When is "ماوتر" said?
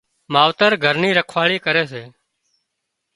0.33-0.71